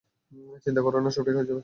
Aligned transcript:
চিন্তা 0.65 0.81
কোরো 0.81 0.97
না, 0.99 1.09
সব 1.09 1.23
ঠিক 1.25 1.35
হয়ে 1.35 1.45
যাবে। 1.45 1.59